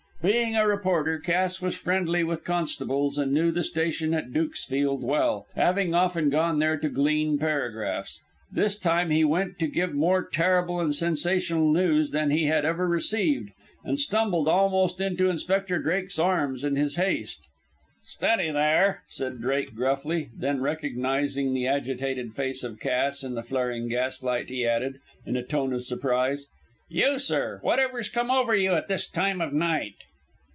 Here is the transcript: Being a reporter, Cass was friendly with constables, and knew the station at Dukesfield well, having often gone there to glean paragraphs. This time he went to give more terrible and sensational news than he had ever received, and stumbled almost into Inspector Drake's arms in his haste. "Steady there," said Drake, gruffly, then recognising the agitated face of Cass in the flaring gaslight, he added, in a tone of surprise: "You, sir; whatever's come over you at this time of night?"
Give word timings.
Being 0.23 0.55
a 0.55 0.67
reporter, 0.67 1.17
Cass 1.17 1.63
was 1.63 1.75
friendly 1.75 2.23
with 2.23 2.43
constables, 2.45 3.17
and 3.17 3.31
knew 3.33 3.49
the 3.49 3.63
station 3.63 4.13
at 4.13 4.31
Dukesfield 4.31 5.01
well, 5.01 5.47
having 5.55 5.95
often 5.95 6.29
gone 6.29 6.59
there 6.59 6.77
to 6.77 6.89
glean 6.89 7.39
paragraphs. 7.39 8.21
This 8.51 8.77
time 8.77 9.09
he 9.09 9.23
went 9.23 9.57
to 9.57 9.65
give 9.65 9.95
more 9.95 10.23
terrible 10.23 10.79
and 10.79 10.93
sensational 10.93 11.71
news 11.73 12.11
than 12.11 12.29
he 12.29 12.45
had 12.45 12.65
ever 12.65 12.87
received, 12.87 13.49
and 13.83 13.99
stumbled 13.99 14.47
almost 14.47 15.01
into 15.01 15.27
Inspector 15.27 15.75
Drake's 15.81 16.19
arms 16.19 16.63
in 16.63 16.75
his 16.75 16.97
haste. 16.97 17.47
"Steady 18.03 18.51
there," 18.51 19.01
said 19.09 19.41
Drake, 19.41 19.73
gruffly, 19.73 20.29
then 20.37 20.61
recognising 20.61 21.51
the 21.51 21.65
agitated 21.65 22.35
face 22.35 22.63
of 22.63 22.79
Cass 22.79 23.23
in 23.23 23.33
the 23.33 23.41
flaring 23.41 23.87
gaslight, 23.89 24.49
he 24.49 24.67
added, 24.67 24.99
in 25.25 25.35
a 25.35 25.41
tone 25.41 25.73
of 25.73 25.83
surprise: 25.83 26.45
"You, 26.89 27.17
sir; 27.17 27.57
whatever's 27.63 28.07
come 28.07 28.29
over 28.29 28.53
you 28.55 28.73
at 28.73 28.87
this 28.87 29.09
time 29.09 29.41
of 29.41 29.51
night?" 29.51 29.95